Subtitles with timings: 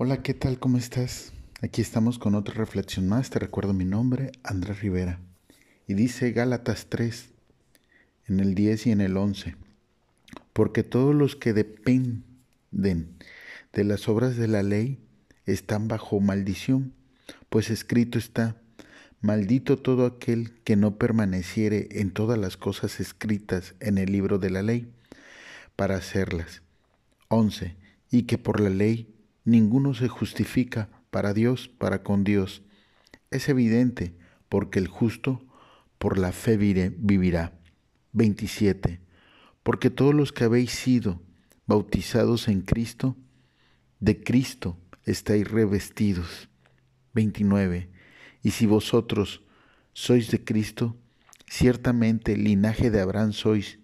[0.00, 0.60] Hola, ¿qué tal?
[0.60, 1.32] ¿Cómo estás?
[1.60, 3.30] Aquí estamos con otra reflexión más.
[3.30, 5.18] Te recuerdo mi nombre, Andrés Rivera.
[5.88, 7.30] Y dice Gálatas 3,
[8.28, 9.56] en el 10 y en el 11.
[10.52, 12.22] Porque todos los que dependen
[13.72, 15.00] de las obras de la ley
[15.46, 16.94] están bajo maldición,
[17.48, 18.56] pues escrito está,
[19.20, 24.50] maldito todo aquel que no permaneciere en todas las cosas escritas en el libro de
[24.50, 24.92] la ley,
[25.74, 26.62] para hacerlas.
[27.30, 27.74] 11.
[28.12, 29.17] Y que por la ley
[29.48, 32.62] ninguno se justifica para Dios, para con Dios.
[33.30, 34.14] Es evidente,
[34.48, 35.44] porque el justo
[35.98, 37.52] por la fe vivirá.
[38.12, 39.00] 27.
[39.62, 41.22] Porque todos los que habéis sido
[41.66, 43.16] bautizados en Cristo,
[44.00, 46.48] de Cristo estáis revestidos.
[47.14, 47.90] 29.
[48.42, 49.42] Y si vosotros
[49.92, 50.96] sois de Cristo,
[51.46, 53.78] ciertamente linaje de Abraham sois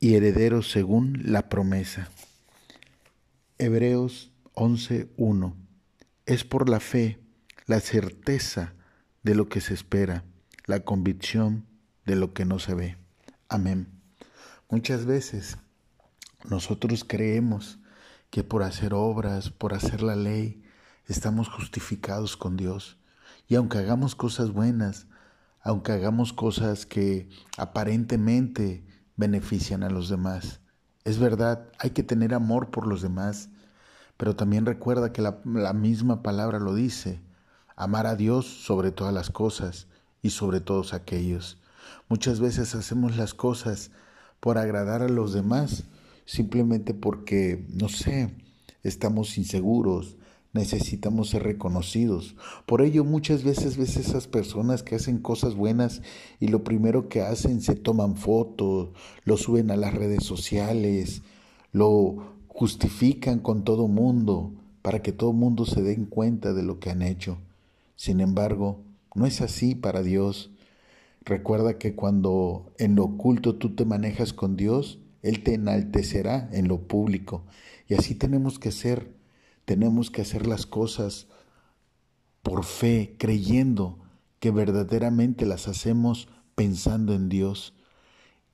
[0.00, 2.10] y herederos según la promesa.
[3.56, 5.54] Hebreos 11.1.
[6.26, 7.20] Es por la fe,
[7.66, 8.74] la certeza
[9.22, 10.24] de lo que se espera,
[10.66, 11.64] la convicción
[12.04, 12.96] de lo que no se ve.
[13.48, 13.86] Amén.
[14.68, 15.56] Muchas veces
[16.50, 17.78] nosotros creemos
[18.30, 20.64] que por hacer obras, por hacer la ley,
[21.06, 22.98] estamos justificados con Dios.
[23.46, 25.06] Y aunque hagamos cosas buenas,
[25.60, 30.60] aunque hagamos cosas que aparentemente benefician a los demás,
[31.04, 33.50] es verdad, hay que tener amor por los demás,
[34.16, 37.20] pero también recuerda que la, misma palabra lo dice,
[37.76, 39.86] amar a Dios sobre todas las cosas
[40.22, 41.58] y sobre todos aquellos.
[42.08, 43.90] Muchas veces hacemos las cosas
[44.40, 45.84] por agradar a los demás,
[46.24, 48.34] simplemente porque, no sé,
[48.82, 50.16] estamos inseguros,
[50.54, 52.36] necesitamos ser reconocidos.
[52.64, 56.00] Por ello muchas veces ves esas personas que hacen cosas buenas
[56.40, 58.90] y lo primero que hacen se toman fotos,
[59.24, 61.22] lo suben a las redes sociales,
[61.72, 66.90] lo justifican con todo mundo para que todo mundo se den cuenta de lo que
[66.90, 67.38] han hecho.
[67.96, 68.80] Sin embargo,
[69.14, 70.50] no es así para Dios.
[71.24, 76.68] Recuerda que cuando en lo oculto tú te manejas con Dios, Él te enaltecerá en
[76.68, 77.44] lo público.
[77.88, 79.10] Y así tenemos que ser
[79.64, 81.28] tenemos que hacer las cosas
[82.42, 83.98] por fe, creyendo
[84.38, 87.74] que verdaderamente las hacemos pensando en Dios.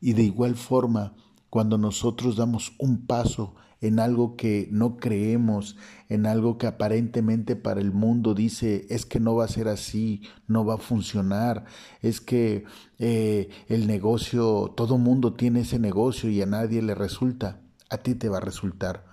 [0.00, 1.14] Y de igual forma,
[1.50, 5.76] cuando nosotros damos un paso en algo que no creemos,
[6.08, 10.22] en algo que aparentemente para el mundo dice es que no va a ser así,
[10.46, 11.64] no va a funcionar,
[12.02, 12.64] es que
[12.98, 18.14] eh, el negocio, todo mundo tiene ese negocio y a nadie le resulta, a ti
[18.14, 19.09] te va a resultar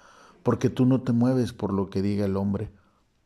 [0.47, 2.71] porque tú no te mueves por lo que diga el hombre.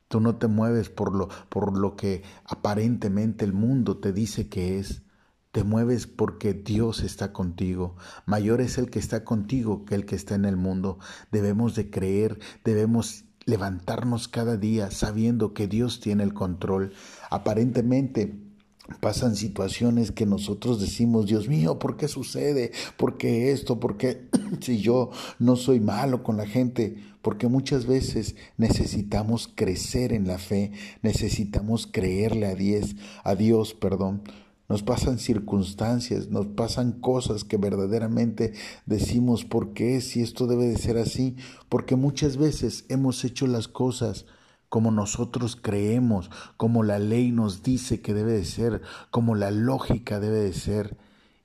[0.08, 4.80] Tú no te mueves por lo, por lo que aparentemente el mundo te dice que
[4.80, 5.04] es.
[5.52, 7.96] Te mueves porque Dios está contigo.
[8.26, 10.98] Mayor es el que está contigo que el que está en el mundo.
[11.32, 16.92] Debemos de creer, debemos levantarnos cada día sabiendo que Dios tiene el control.
[17.30, 18.51] Aparentemente
[19.00, 22.72] pasan situaciones que nosotros decimos, Dios mío, ¿por qué sucede?
[22.98, 23.80] ¿Por qué esto?
[23.80, 24.28] ¿Por qué
[24.62, 26.98] si yo no soy malo con la gente?
[27.22, 30.72] Porque muchas veces necesitamos crecer en la fe,
[31.02, 34.24] necesitamos creerle a Dios, a Dios, perdón.
[34.68, 38.54] Nos pasan circunstancias, nos pasan cosas que verdaderamente
[38.86, 40.00] decimos, ¿por qué?
[40.00, 41.36] Si esto debe de ser así,
[41.68, 44.26] porque muchas veces hemos hecho las cosas
[44.72, 50.20] como nosotros creemos, como la ley nos dice que debe de ser, como la lógica
[50.20, 50.98] debe de ser,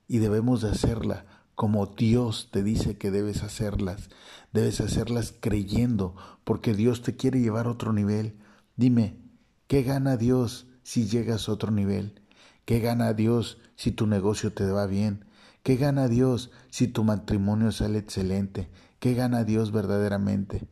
[0.07, 1.25] y debemos de hacerla
[1.57, 4.11] como Dios te dice que debes hacerlas.
[4.53, 8.37] Debes hacerlas creyendo, porque Dios te quiere llevar a otro nivel.
[8.75, 9.17] Dime,
[9.65, 12.21] ¿qué gana Dios si llegas a otro nivel?
[12.65, 15.25] ¿Qué gana Dios si tu negocio te va bien?
[15.63, 18.69] ¿Qué gana Dios si tu matrimonio sale excelente?
[18.99, 20.67] ¿Qué gana Dios verdaderamente?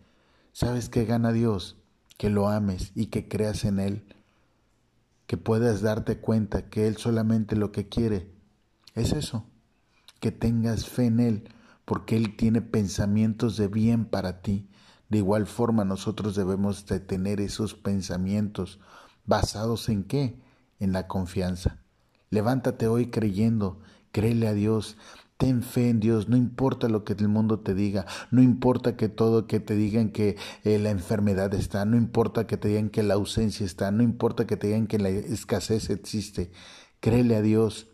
[0.51, 1.77] ¿Sabes qué gana Dios?
[2.17, 4.15] Que lo ames y que creas en Él,
[5.27, 8.31] que puedas darte cuenta que Él solamente lo que quiere
[8.93, 9.45] es eso,
[10.19, 11.49] que tengas fe en Él,
[11.83, 14.69] porque Él tiene pensamientos de bien para ti.
[15.09, 18.79] De igual forma nosotros debemos de tener esos pensamientos
[19.25, 20.41] basados en qué?
[20.79, 21.79] En la confianza.
[22.29, 23.79] Levántate hoy creyendo,
[24.11, 24.97] créele a Dios,
[25.37, 29.09] Ten fe en Dios, no importa lo que el mundo te diga, no importa que
[29.09, 33.03] todo, que te digan que eh, la enfermedad está, no importa que te digan que
[33.03, 36.51] la ausencia está, no importa que te digan que la escasez existe.
[37.01, 37.87] Créele a Dios,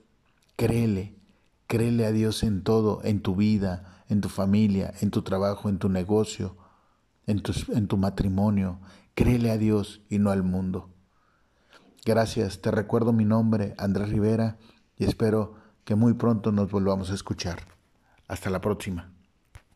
[0.56, 1.16] créele,
[1.66, 5.80] créele a Dios en todo, en tu vida, en tu familia, en tu trabajo, en
[5.80, 6.58] tu negocio,
[7.26, 8.80] en tu, en tu matrimonio.
[9.16, 10.94] Créele a Dios y no al mundo.
[12.06, 14.58] Gracias, te recuerdo mi nombre, Andrés Rivera,
[14.98, 17.60] y espero que muy pronto nos volvamos a escuchar.
[18.28, 19.12] Hasta la próxima.